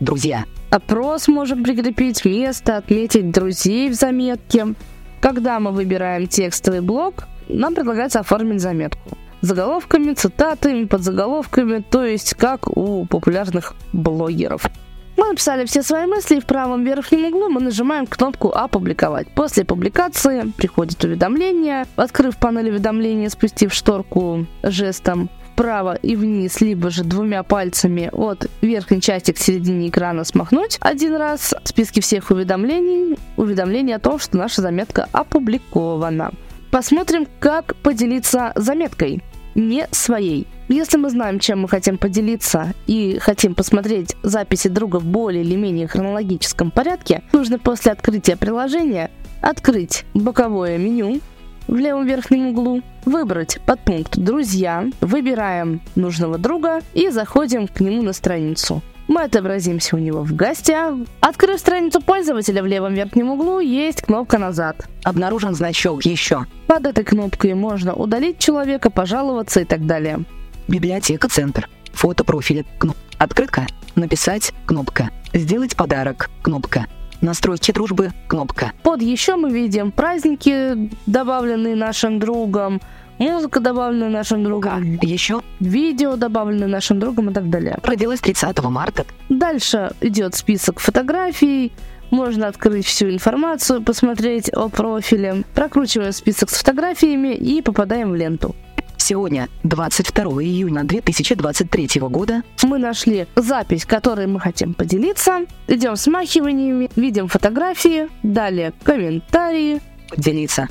Друзья. 0.00 0.44
Опрос 0.70 1.28
можем 1.28 1.64
прикрепить, 1.64 2.24
место, 2.24 2.76
отметить 2.76 3.30
друзей 3.30 3.90
в 3.90 3.94
заметке. 3.94 4.74
Когда 5.20 5.60
мы 5.60 5.72
выбираем 5.72 6.26
текстовый 6.26 6.80
блок, 6.80 7.24
нам 7.48 7.74
предлагается 7.74 8.20
оформить 8.20 8.60
заметку. 8.60 9.18
Заголовками, 9.40 10.14
цитатами, 10.14 10.84
подзаголовками, 10.84 11.82
то 11.82 12.04
есть 12.04 12.34
как 12.34 12.68
у 12.76 13.06
популярных 13.06 13.74
блогеров. 13.92 14.70
Мы 15.20 15.28
написали 15.28 15.66
все 15.66 15.82
свои 15.82 16.06
мысли, 16.06 16.36
и 16.36 16.40
в 16.40 16.46
правом 16.46 16.82
верхнем 16.82 17.26
углу 17.26 17.50
мы 17.50 17.60
нажимаем 17.60 18.06
кнопку 18.06 18.48
«Опубликовать». 18.48 19.28
После 19.28 19.66
публикации 19.66 20.50
приходит 20.56 21.04
уведомление. 21.04 21.84
Открыв 21.96 22.38
панель 22.38 22.70
уведомления, 22.70 23.28
спустив 23.28 23.74
шторку 23.74 24.46
жестом 24.62 25.28
вправо 25.52 25.94
и 25.96 26.16
вниз, 26.16 26.62
либо 26.62 26.88
же 26.88 27.04
двумя 27.04 27.42
пальцами 27.42 28.08
от 28.10 28.48
верхней 28.62 29.02
части 29.02 29.32
к 29.32 29.36
середине 29.36 29.90
экрана 29.90 30.24
смахнуть 30.24 30.78
один 30.80 31.14
раз 31.16 31.54
в 31.64 31.68
списке 31.68 32.00
всех 32.00 32.30
уведомлений, 32.30 33.18
уведомление 33.36 33.96
о 33.96 34.00
том, 34.00 34.18
что 34.18 34.38
наша 34.38 34.62
заметка 34.62 35.06
опубликована. 35.12 36.32
Посмотрим, 36.70 37.26
как 37.40 37.76
поделиться 37.76 38.52
заметкой, 38.54 39.22
не 39.54 39.88
своей. 39.90 40.46
Если 40.68 40.96
мы 40.96 41.10
знаем, 41.10 41.38
чем 41.38 41.60
мы 41.60 41.68
хотим 41.68 41.98
поделиться 41.98 42.74
и 42.86 43.18
хотим 43.20 43.54
посмотреть 43.54 44.16
записи 44.22 44.68
друга 44.68 44.96
в 44.98 45.04
более 45.04 45.42
или 45.42 45.56
менее 45.56 45.88
хронологическом 45.88 46.70
порядке, 46.70 47.22
нужно 47.32 47.58
после 47.58 47.92
открытия 47.92 48.36
приложения 48.36 49.10
открыть 49.40 50.04
боковое 50.14 50.78
меню, 50.78 51.20
в 51.66 51.76
левом 51.76 52.04
верхнем 52.06 52.48
углу, 52.48 52.82
выбрать 53.04 53.60
подпункт 53.64 54.16
«Друзья», 54.16 54.86
выбираем 55.00 55.80
нужного 55.94 56.36
друга 56.36 56.80
и 56.94 57.10
заходим 57.10 57.68
к 57.68 57.80
нему 57.80 58.02
на 58.02 58.12
страницу. 58.12 58.82
Мы 59.10 59.24
отобразимся 59.24 59.96
у 59.96 59.98
него 59.98 60.22
в 60.22 60.36
гостях. 60.36 60.94
Открыв 61.18 61.58
страницу 61.58 62.00
пользователя 62.00 62.62
в 62.62 62.66
левом 62.66 62.94
верхнем 62.94 63.30
углу, 63.30 63.58
есть 63.58 64.02
кнопка 64.02 64.38
«Назад». 64.38 64.88
Обнаружен 65.02 65.52
значок 65.52 66.04
«Еще». 66.04 66.46
Под 66.68 66.86
этой 66.86 67.02
кнопкой 67.02 67.54
можно 67.54 67.92
удалить 67.92 68.38
человека, 68.38 68.88
пожаловаться 68.88 69.62
и 69.62 69.64
так 69.64 69.84
далее. 69.84 70.20
Библиотека 70.68 71.28
«Центр». 71.28 71.68
Фото 71.92 72.22
профиля. 72.22 72.64
Кнопка. 72.78 73.00
Открытка. 73.18 73.66
Написать. 73.96 74.52
Кнопка. 74.64 75.10
Сделать 75.34 75.74
подарок. 75.74 76.30
Кнопка. 76.42 76.86
Настройки 77.20 77.72
дружбы. 77.72 78.12
Кнопка. 78.28 78.70
Под 78.84 79.02
еще 79.02 79.34
мы 79.34 79.50
видим 79.50 79.90
праздники, 79.90 80.88
добавленные 81.06 81.74
нашим 81.74 82.20
другом, 82.20 82.80
музыка, 83.20 83.60
добавленная 83.60 84.08
нашим 84.08 84.42
другом, 84.42 84.98
Еще 85.02 85.42
видео, 85.60 86.16
добавленное 86.16 86.68
нашим 86.68 86.98
другом 86.98 87.30
и 87.30 87.32
так 87.32 87.48
далее. 87.50 87.78
родилась 87.82 88.20
30 88.20 88.58
марта. 88.64 89.04
Дальше 89.28 89.92
идет 90.00 90.34
список 90.34 90.80
фотографий, 90.80 91.72
можно 92.10 92.48
открыть 92.48 92.86
всю 92.86 93.10
информацию, 93.10 93.82
посмотреть 93.82 94.48
о 94.48 94.68
профиле. 94.68 95.44
Прокручиваем 95.54 96.12
список 96.12 96.50
с 96.50 96.58
фотографиями 96.58 97.34
и 97.34 97.62
попадаем 97.62 98.10
в 98.10 98.16
ленту. 98.16 98.56
Сегодня, 98.96 99.48
22 99.62 100.24
июня 100.42 100.84
2023 100.84 102.00
года, 102.02 102.42
Мы 102.62 102.78
нашли 102.78 103.26
запись, 103.34 103.86
которой 103.86 104.26
мы 104.26 104.40
хотим 104.40 104.74
поделиться. 104.74 105.46
Идем 105.68 105.96
смахиваниями, 105.96 106.90
видим 106.96 107.26
фотографии, 107.28 108.08
далее 108.22 108.72
комментарии, 108.84 109.80
поделиться. 110.10 110.68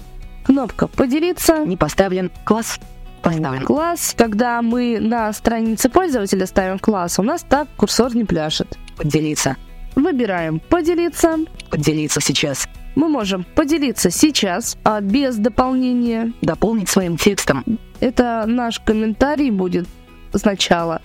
Кнопка 0.49 0.87
«Поделиться», 0.87 1.63
Не 1.63 1.77
поставлен 1.77 2.31
класс. 2.43 2.79
Поставлен. 3.21 3.65
класс. 3.65 4.15
Когда 4.17 4.63
мы 4.63 4.97
на 4.99 5.31
странице 5.31 5.89
пользователя 5.89 6.47
ставим 6.47 6.79
класс, 6.79 7.19
у 7.19 7.23
нас 7.23 7.45
так 7.47 7.67
курсор 7.77 8.15
не 8.15 8.25
пляшет. 8.25 8.77
Поделиться. 8.97 9.57
Выбираем 9.95 10.59
«Поделиться». 10.59 11.37
Поделиться 11.69 12.19
сейчас. 12.19 12.67
Мы 12.95 13.09
можем 13.09 13.45
поделиться 13.55 14.09
сейчас, 14.09 14.75
а 14.83 15.01
без 15.01 15.35
дополнения. 15.35 16.33
Дополнить 16.41 16.89
своим 16.89 17.15
текстом. 17.15 17.63
Это 17.99 18.45
наш 18.47 18.79
комментарий 18.79 19.51
будет 19.51 19.87
сначала, 20.33 21.01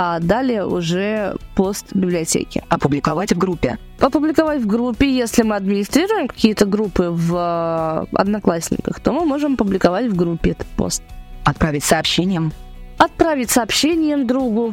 а 0.00 0.20
далее 0.20 0.64
уже 0.64 1.34
пост 1.56 1.92
библиотеки. 1.92 2.62
Опубликовать 2.68 3.32
в 3.32 3.36
группе. 3.36 3.78
Опубликовать 3.98 4.62
в 4.62 4.66
группе, 4.68 5.10
если 5.12 5.42
мы 5.42 5.56
администрируем 5.56 6.28
какие-то 6.28 6.66
группы 6.66 7.08
в 7.10 7.34
э, 7.34 8.16
Одноклассниках, 8.16 9.00
то 9.00 9.10
мы 9.10 9.24
можем 9.24 9.56
публиковать 9.56 10.06
в 10.06 10.14
группе 10.14 10.50
этот 10.50 10.68
пост. 10.68 11.02
Отправить 11.42 11.82
сообщением. 11.82 12.52
Отправить 12.96 13.50
сообщением 13.50 14.28
другу. 14.28 14.72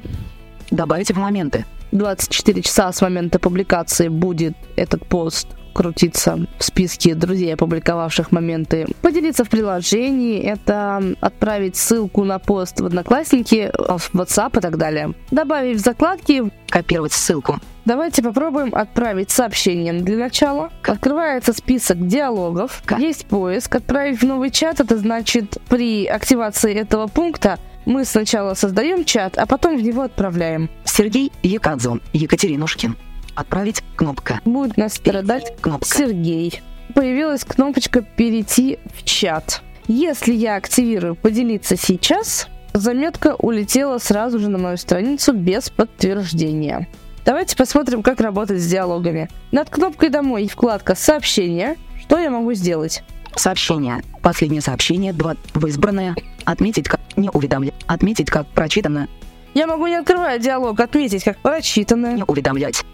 Добавить 0.70 1.10
в 1.10 1.18
моменты. 1.18 1.66
24 1.92 2.62
часа 2.62 2.92
с 2.92 3.02
момента 3.02 3.40
публикации 3.40 4.10
будет 4.10 4.54
этот 4.76 5.08
пост 5.08 5.48
крутиться 5.76 6.40
в 6.58 6.64
списке 6.64 7.14
друзей, 7.14 7.54
опубликовавших 7.54 8.32
моменты. 8.32 8.88
Поделиться 9.02 9.44
в 9.44 9.50
приложении, 9.50 10.42
это 10.42 11.04
отправить 11.20 11.76
ссылку 11.76 12.24
на 12.24 12.40
пост 12.40 12.80
в 12.80 12.86
Одноклассники, 12.86 13.72
в 13.74 14.16
WhatsApp 14.16 14.58
и 14.58 14.62
так 14.62 14.78
далее. 14.78 15.14
Добавить 15.32 15.78
в 15.78 15.82
закладки, 15.82 16.52
Копировать 16.76 17.14
ссылку. 17.14 17.60
Давайте 17.86 18.22
попробуем 18.22 18.76
отправить 18.76 19.30
сообщение 19.32 19.94
для 19.94 20.18
начала. 20.18 20.72
Открывается 20.84 21.54
список 21.54 22.06
диалогов. 22.06 22.84
Есть 22.98 23.28
поиск. 23.28 23.76
Отправить 23.76 24.20
в 24.20 24.26
новый 24.26 24.50
чат. 24.50 24.82
Это 24.82 24.98
значит, 24.98 25.58
при 25.70 26.06
активации 26.06 26.74
этого 26.74 27.08
пункта 27.08 27.60
мы 27.86 28.04
сначала 28.04 28.56
создаем 28.56 29.06
чат, 29.06 29.38
а 29.38 29.46
потом 29.46 29.78
в 29.78 29.82
него 29.82 30.02
отправляем. 30.02 30.70
Сергей 30.84 31.32
Якадзо. 31.44 32.00
Екатеринушкин. 32.12 32.98
Отправить. 33.36 33.84
Кнопка. 33.96 34.42
Будет 34.46 34.78
нас 34.78 34.96
страдать 34.96 35.56
Кнопка. 35.62 35.88
Сергей. 35.88 36.62
Появилась 36.94 37.44
кнопочка 37.44 38.02
«Перейти 38.02 38.80
в 38.98 39.04
чат». 39.04 39.62
Если 39.88 40.34
я 40.34 40.56
активирую 40.56 41.16
«Поделиться 41.16 41.76
сейчас», 41.76 42.48
заметка 42.74 43.36
улетела 43.36 43.98
сразу 43.98 44.40
же 44.40 44.50
на 44.50 44.58
мою 44.58 44.78
страницу 44.78 45.34
без 45.34 45.70
подтверждения. 45.70 46.88
Давайте 47.26 47.58
посмотрим, 47.58 48.02
как 48.02 48.22
работать 48.22 48.62
с 48.62 48.68
диалогами. 48.68 49.30
Над 49.52 49.70
кнопкой 49.70 50.10
«Домой» 50.10 50.48
вкладка 50.48 50.96
«Сообщения». 50.96 51.76
Что 52.00 52.18
я 52.18 52.30
могу 52.30 52.54
сделать? 52.54 53.04
Сообщение. 53.36 54.04
Последнее 54.22 54.62
сообщение. 54.62 55.12
2. 55.12 55.36
В 55.54 55.68
избранное. 55.68 56.16
Отметить 56.46 56.88
как 56.88 57.02
не 57.16 57.30
уведомлять. 57.30 57.74
Отметить 57.88 58.30
как 58.30 58.48
прочитано. 58.48 59.08
Я 59.56 59.68
могу, 59.68 59.88
не 59.88 59.96
открывая 59.96 60.38
диалог, 60.38 60.80
отметить 60.80 61.24
как 61.24 61.38
прочитанное, 61.38 62.14
Не 62.14 62.24
уведомлять. 62.24 62.86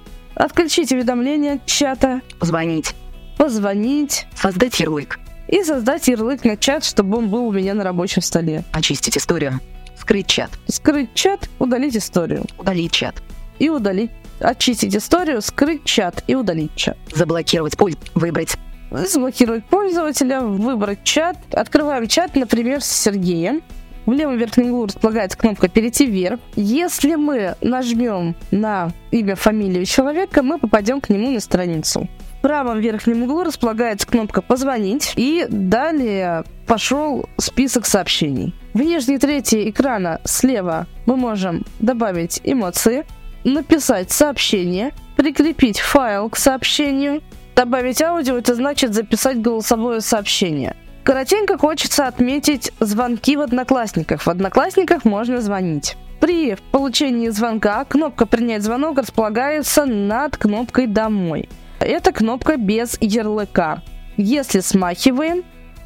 Отключить 0.46 0.92
уведомления 0.92 1.60
чата, 1.66 2.22
Звонить. 2.42 2.94
позвонить 3.38 4.28
Создать 4.36 4.80
ярлык. 4.80 5.20
и 5.48 5.64
создать 5.64 6.08
ярлык 6.08 6.44
на 6.44 6.58
чат, 6.58 6.84
чтобы 6.84 7.18
он 7.18 7.30
был 7.30 7.48
у 7.48 7.52
меня 7.52 7.74
на 7.74 7.84
рабочем 7.84 8.22
столе. 8.22 8.64
Очистить 8.72 9.18
историю. 9.18 9.60
Скрыть 10.00 10.28
чат. 10.28 10.50
Скрыть 10.68 11.14
чат, 11.14 11.50
удалить 11.60 11.96
историю. 11.96 12.44
Удалить 12.58 12.92
чат. 12.92 13.22
И 13.60 13.70
удалить. 13.70 14.12
Очистить 14.40 14.96
историю, 14.96 15.42
скрыть 15.42 15.84
чат 15.86 16.24
и 16.28 16.34
удалить 16.34 16.76
чат. 16.76 16.98
Заблокировать 17.14 17.78
пульт. 17.78 18.00
Выбрать. 18.16 18.58
Заблокировать 18.90 19.64
пользователя, 19.66 20.42
выбрать 20.42 21.04
чат. 21.04 21.38
Открываем 21.54 22.08
чат, 22.08 22.36
например, 22.36 22.82
с 22.82 22.88
Сергеем. 22.88 23.62
В 24.06 24.12
левом 24.12 24.38
верхнем 24.38 24.68
углу 24.68 24.86
располагается 24.88 25.38
кнопка 25.38 25.68
«Перейти 25.68 26.08
вверх». 26.08 26.40
Если 26.56 27.16
мы 27.16 27.56
нажмем 27.62 28.36
на 28.50 28.92
имя, 29.12 29.36
фамилию 29.36 29.86
человека, 29.86 30.42
мы 30.42 30.58
попадем 30.58 31.02
к 31.02 31.10
нему 31.10 31.30
на 31.30 31.40
страницу. 31.40 32.08
В 32.40 32.42
правом 32.42 32.80
верхнем 32.80 33.24
углу 33.24 33.44
располагается 33.44 34.08
кнопка 34.08 34.42
«Позвонить». 34.42 35.14
И 35.16 35.46
далее 35.48 36.44
пошел 36.66 37.30
список 37.38 37.86
сообщений. 37.86 38.56
В 38.74 38.82
нижней 38.82 39.20
трети 39.20 39.70
экрана 39.70 40.20
слева 40.24 40.88
мы 41.06 41.16
можем 41.16 41.64
добавить 41.80 42.42
эмоции, 42.44 43.06
написать 43.44 44.12
сообщение, 44.12 44.94
прикрепить 45.16 45.80
файл 45.80 46.30
к 46.30 46.38
сообщению, 46.38 47.22
добавить 47.56 48.02
аудио, 48.02 48.38
это 48.38 48.56
значит 48.56 48.94
записать 48.94 49.42
голосовое 49.42 50.02
сообщение. 50.02 50.76
Коротенько 51.04 51.58
хочется 51.58 52.08
отметить 52.08 52.72
звонки 52.80 53.36
в 53.36 53.42
Одноклассниках. 53.42 54.22
В 54.22 54.28
Одноклассниках 54.28 55.04
можно 55.04 55.42
звонить. 55.42 55.98
При 56.20 56.56
получении 56.72 57.30
звонка 57.30 57.84
кнопка 57.86 58.28
«Принять 58.28 58.62
звонок» 58.62 59.00
располагается 59.00 59.86
над 59.86 60.38
кнопкой 60.38 60.86
«Домой». 60.86 61.50
Это 61.80 62.12
кнопка 62.12 62.58
без 62.58 62.98
ярлыка. 63.02 63.82
Если 64.16 64.60
смахиваем, 64.60 65.44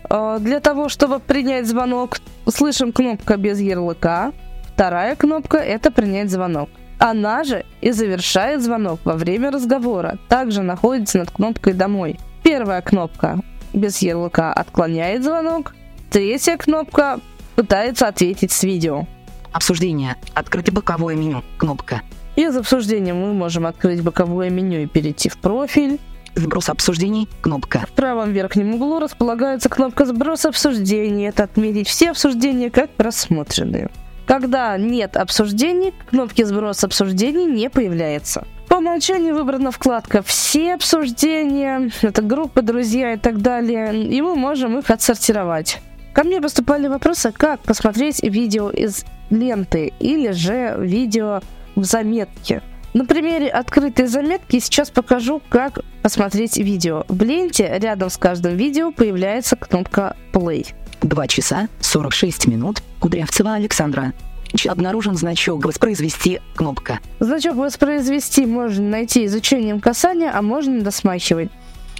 э, 0.09 0.37
для 0.41 0.59
того, 0.59 0.89
чтобы 0.89 1.19
принять 1.19 1.65
звонок, 1.65 2.17
слышим 2.49 2.91
кнопка 2.91 3.37
без 3.37 3.61
ярлыка. 3.61 4.33
Вторая 4.73 5.15
кнопка– 5.15 5.57
это 5.59 5.91
принять 5.91 6.29
звонок. 6.29 6.69
Она 6.99 7.45
же 7.45 7.65
и 7.79 7.91
завершает 7.91 8.61
звонок 8.61 8.99
во 9.05 9.13
время 9.13 9.51
разговора. 9.51 10.17
Также 10.27 10.61
находится 10.61 11.19
над 11.19 11.31
кнопкой 11.31 11.71
«Домой». 11.71 12.19
Первая 12.43 12.81
кнопка 12.81 13.39
без 13.75 14.01
ярлыка 14.01 14.53
отклоняет 14.53 15.23
звонок. 15.23 15.75
Третья 16.09 16.57
кнопка 16.57 17.19
пытается 17.55 18.07
ответить 18.07 18.51
с 18.51 18.63
видео. 18.63 19.05
Обсуждение. 19.51 20.15
Открыть 20.33 20.71
боковое 20.71 21.15
меню. 21.15 21.43
Кнопка. 21.57 22.01
Из 22.35 22.55
обсуждения 22.55 23.13
мы 23.13 23.33
можем 23.33 23.65
открыть 23.65 24.01
боковое 24.01 24.49
меню 24.49 24.83
и 24.83 24.85
перейти 24.87 25.29
в 25.29 25.37
профиль. 25.37 25.99
Сброс 26.35 26.69
обсуждений. 26.69 27.29
Кнопка. 27.41 27.85
В 27.87 27.91
правом 27.91 28.33
верхнем 28.33 28.75
углу 28.75 28.99
располагается 28.99 29.69
кнопка 29.69 30.05
«Сброс 30.05 30.45
обсуждений». 30.45 31.27
Это 31.27 31.43
отметить 31.43 31.87
все 31.87 32.11
обсуждения 32.11 32.69
как 32.69 32.89
просмотренные. 32.89 33.89
Когда 34.25 34.77
нет 34.77 35.15
обсуждений, 35.15 35.93
кнопки 36.09 36.43
«Сброс 36.43 36.83
обсуждений» 36.83 37.45
не 37.45 37.69
появляется. 37.69 38.45
По 38.67 38.75
умолчанию 38.75 39.35
выбрана 39.35 39.71
вкладка 39.71 40.21
«Все 40.21 40.73
обсуждения», 40.73 41.91
это 42.01 42.21
группы, 42.21 42.61
друзья 42.61 43.13
и 43.13 43.17
так 43.17 43.41
далее, 43.41 44.03
и 44.03 44.21
мы 44.21 44.35
можем 44.35 44.79
их 44.79 44.89
отсортировать. 44.89 45.79
Ко 46.13 46.23
мне 46.23 46.41
поступали 46.41 46.87
вопросы, 46.87 47.31
как 47.31 47.61
посмотреть 47.61 48.23
видео 48.23 48.69
из 48.69 49.05
ленты 49.29 49.93
или 49.99 50.31
же 50.31 50.75
видео 50.79 51.41
в 51.75 51.83
заметке. 51.83 52.61
На 52.93 53.05
примере 53.05 53.49
открытой 53.49 54.07
заметки 54.07 54.57
сейчас 54.59 54.89
покажу, 54.89 55.41
как 55.49 55.79
посмотреть 56.01 56.57
видео. 56.57 57.03
В 57.09 57.21
ленте 57.21 57.69
рядом 57.79 58.09
с 58.09 58.17
каждым 58.17 58.55
видео 58.55 58.91
появляется 58.91 59.57
кнопка 59.57 60.15
play. 60.31 60.67
2 61.01 61.27
часа 61.27 61.67
46 61.81 62.47
минут. 62.47 62.81
Кудрявцева 63.01 63.53
Александра. 63.53 64.13
Ч- 64.53 64.69
Обнаружен 64.69 65.15
значок 65.15 65.65
«Воспроизвести». 65.65 66.41
Кнопка. 66.55 66.99
Значок 67.19 67.55
воспроизвести 67.55 68.45
можно 68.45 68.83
найти 68.87 69.25
изучением 69.25 69.79
касания, 69.79 70.31
а 70.33 70.41
можно 70.41 70.81
досмахивать. 70.81 71.49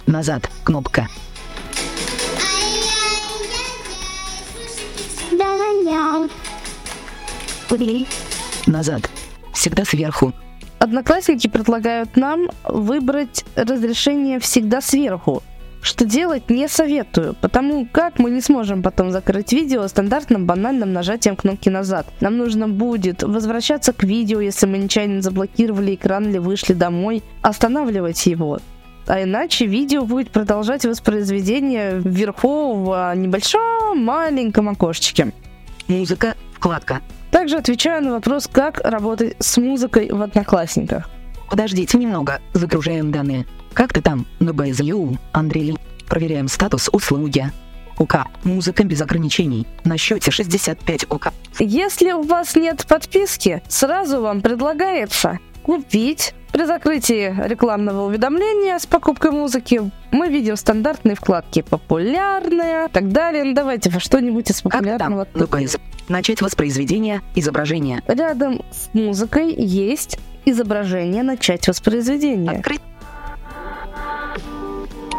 Назад. 0.06 0.48
Кнопка. 0.64 1.08
Назад. 8.66 9.10
Всегда 9.52 9.84
сверху. 9.84 10.32
Одноклассники 10.78 11.48
предлагают 11.48 12.16
нам 12.16 12.48
выбрать 12.64 13.44
разрешение 13.56 14.38
всегда 14.38 14.80
сверху. 14.80 15.42
Что 15.86 16.04
делать 16.04 16.50
не 16.50 16.66
советую, 16.66 17.36
потому 17.40 17.86
как 17.86 18.18
мы 18.18 18.30
не 18.30 18.40
сможем 18.40 18.82
потом 18.82 19.12
закрыть 19.12 19.52
видео 19.52 19.86
стандартным 19.86 20.44
банальным 20.44 20.92
нажатием 20.92 21.36
кнопки 21.36 21.68
назад. 21.68 22.08
Нам 22.18 22.38
нужно 22.38 22.66
будет 22.66 23.22
возвращаться 23.22 23.92
к 23.92 24.02
видео, 24.02 24.40
если 24.40 24.66
мы 24.66 24.78
нечаянно 24.78 25.22
заблокировали 25.22 25.94
экран 25.94 26.28
или 26.28 26.38
вышли 26.38 26.72
домой, 26.72 27.22
останавливать 27.40 28.26
его. 28.26 28.58
А 29.06 29.22
иначе 29.22 29.66
видео 29.66 30.04
будет 30.04 30.32
продолжать 30.32 30.84
воспроизведение 30.84 32.00
вверху 32.00 32.74
в 32.74 33.14
небольшом 33.14 34.02
маленьком 34.02 34.68
окошечке. 34.68 35.32
Музыка. 35.86 36.34
Вкладка. 36.54 37.00
Также 37.30 37.58
отвечаю 37.58 38.02
на 38.02 38.10
вопрос, 38.10 38.48
как 38.50 38.80
работать 38.80 39.36
с 39.38 39.56
музыкой 39.56 40.10
в 40.10 40.20
Одноклассниках. 40.20 41.08
Подождите 41.48 41.96
немного. 41.96 42.40
Загружаем 42.54 43.12
данные. 43.12 43.46
Как 43.76 43.92
ты 43.92 44.00
там? 44.00 44.24
На 44.40 44.50
BSU. 44.50 45.18
Андрей. 45.32 45.76
Проверяем 46.08 46.48
статус 46.48 46.88
услуги. 46.90 47.52
УК. 47.98 48.24
Музыка 48.42 48.84
без 48.84 49.02
ограничений. 49.02 49.66
На 49.84 49.98
счете 49.98 50.30
65 50.30 51.10
УК. 51.10 51.34
Если 51.58 52.10
у 52.12 52.22
вас 52.22 52.56
нет 52.56 52.86
подписки, 52.88 53.62
сразу 53.68 54.22
вам 54.22 54.40
предлагается 54.40 55.40
купить. 55.62 56.32
При 56.52 56.64
закрытии 56.64 57.34
рекламного 57.46 58.06
уведомления 58.06 58.78
с 58.78 58.86
покупкой 58.86 59.30
музыки 59.32 59.90
мы 60.10 60.30
видим 60.30 60.56
стандартные 60.56 61.14
вкладки 61.14 61.60
«Популярные» 61.60 62.86
и 62.86 62.90
так 62.90 63.12
далее. 63.12 63.44
Ну, 63.44 63.52
давайте 63.52 63.90
во 63.90 64.00
что-нибудь 64.00 64.50
из 64.50 64.62
Как 64.62 64.72
там? 64.72 64.80
популярного. 64.80 65.28
На 65.34 65.42
BS. 65.42 65.78
Начать 66.08 66.40
воспроизведение 66.40 67.20
изображения. 67.34 68.02
Рядом 68.06 68.62
с 68.72 68.88
музыкой 68.94 69.54
есть 69.54 70.18
изображение 70.46 71.22
«Начать 71.22 71.68
воспроизведение». 71.68 72.52
Открыть. 72.52 72.80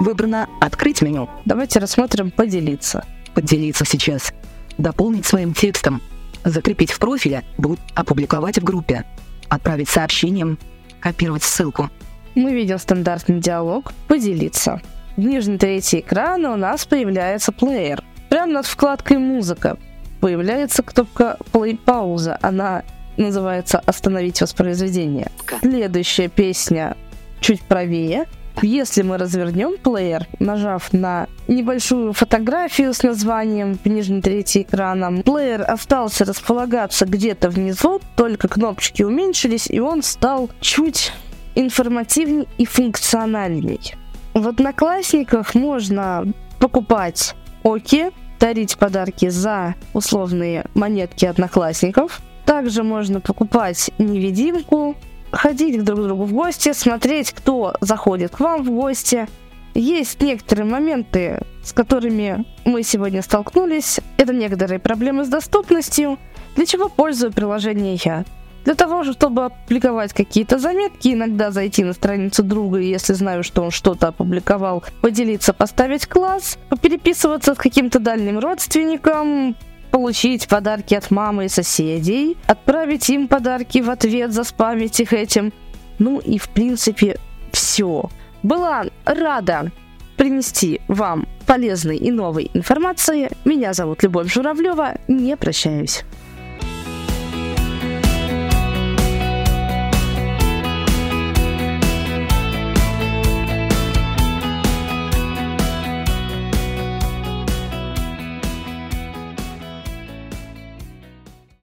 Выбрано 0.07 0.47
«Открыть 0.61 1.01
меню». 1.01 1.27
Давайте 1.43 1.79
рассмотрим 1.79 2.31
«Поделиться». 2.31 3.03
Поделиться 3.33 3.83
сейчас. 3.83 4.31
Дополнить 4.77 5.25
своим 5.25 5.53
текстом. 5.53 6.01
Закрепить 6.45 6.93
в 6.93 6.99
профиле. 6.99 7.43
Будет 7.57 7.81
опубликовать 7.93 8.57
в 8.57 8.63
группе. 8.63 9.03
Отправить 9.49 9.89
сообщением. 9.89 10.59
Копировать 11.01 11.43
ссылку. 11.43 11.89
Мы 12.35 12.53
видим 12.53 12.79
стандартный 12.79 13.41
диалог 13.41 13.91
«Поделиться». 14.07 14.81
В 15.17 15.19
нижней 15.19 15.57
трети 15.57 15.97
экрана 15.97 16.53
у 16.53 16.55
нас 16.55 16.85
появляется 16.85 17.51
плеер. 17.51 18.01
Прямо 18.29 18.53
над 18.53 18.65
вкладкой 18.65 19.17
«Музыка» 19.17 19.77
появляется 20.21 20.83
кнопка 20.83 21.35
«Play 21.51 21.77
пауза». 21.77 22.39
Она 22.41 22.83
называется 23.17 23.79
«Остановить 23.85 24.39
воспроизведение». 24.39 25.29
Следующая 25.59 26.29
песня 26.29 26.95
чуть 27.41 27.61
правее. 27.61 28.25
Если 28.61 29.03
мы 29.03 29.17
развернем 29.17 29.77
плеер, 29.77 30.25
нажав 30.39 30.91
на 30.91 31.27
небольшую 31.47 32.13
фотографию 32.13 32.93
с 32.93 33.03
названием 33.03 33.77
в 33.83 33.87
нижней 33.87 34.21
трети 34.21 34.63
экрана, 34.63 35.21
плеер 35.21 35.63
остался 35.67 36.25
располагаться 36.25 37.05
где-то 37.05 37.49
внизу, 37.49 38.01
только 38.15 38.47
кнопочки 38.47 39.03
уменьшились, 39.03 39.69
и 39.69 39.79
он 39.79 40.01
стал 40.01 40.49
чуть 40.59 41.11
информативней 41.53 42.47
и 42.57 42.65
функциональней. 42.65 43.93
В 44.33 44.47
Одноклассниках 44.47 45.53
можно 45.53 46.25
покупать 46.59 47.35
оки, 47.63 48.11
дарить 48.39 48.77
подарки 48.77 49.29
за 49.29 49.75
условные 49.93 50.65
монетки 50.73 51.25
одноклассников. 51.25 52.21
Также 52.45 52.83
можно 52.83 53.19
покупать 53.19 53.91
невидимку, 53.97 54.95
ходить 55.38 55.84
друг 55.84 56.00
к 56.00 56.04
другу 56.04 56.26
в 56.26 56.34
гости, 56.34 56.73
смотреть, 56.73 57.32
кто 57.32 57.73
заходит 57.80 58.36
к 58.36 58.39
вам 58.39 58.63
в 58.63 58.71
гости. 58.71 59.28
Есть 59.73 60.21
некоторые 60.21 60.65
моменты, 60.65 61.39
с 61.63 61.71
которыми 61.71 62.45
мы 62.65 62.84
сегодня 62.84 63.21
столкнулись. 63.21 64.00
Это 64.17 64.34
некоторые 64.34 64.80
проблемы 64.80 65.23
с 65.23 65.30
доступностью, 65.30 66.17
для 66.56 66.65
чего 66.65 66.89
пользую 66.89 67.32
приложение 67.32 67.97
я. 68.04 68.26
Для 68.65 68.76
того, 68.76 69.06
чтобы 69.06 69.45
опубликовать 69.45 70.12
какие-то 70.12 70.60
заметки, 70.60 71.13
иногда 71.13 71.52
зайти 71.52 71.86
на 71.86 71.93
страницу 71.93 72.43
друга, 72.43 72.80
если 72.80 73.13
знаю, 73.13 73.43
что 73.43 73.62
он 73.62 73.71
что-то 73.71 74.08
опубликовал, 74.10 74.84
поделиться, 75.02 75.54
поставить 75.54 76.06
класс, 76.06 76.58
попереписываться 76.67 77.54
с 77.54 77.58
каким-то 77.58 78.00
дальним 78.00 78.39
родственником, 78.39 79.56
получить 79.91 80.47
подарки 80.47 80.93
от 80.93 81.12
мамы 81.12 81.45
и 81.45 81.50
соседей, 81.50 82.38
отправить 82.47 83.10
им 83.10 83.28
подарки 83.28 83.80
в 83.80 83.89
ответ, 83.89 84.32
заспамить 84.34 85.00
их 85.00 85.13
этим. 85.13 85.54
Ну 86.00 86.19
и 86.19 86.38
в 86.38 86.50
принципе 86.50 87.17
все. 87.52 88.10
Была 88.43 88.86
рада 89.06 89.71
принести 90.15 90.82
вам 90.88 91.28
полезной 91.45 91.97
и 91.97 92.12
новой 92.12 92.52
информации. 92.54 93.30
Меня 93.45 93.73
зовут 93.73 94.04
Любовь 94.04 94.32
Журавлева. 94.32 94.97
Не 95.08 95.38
прощаюсь. 95.38 96.04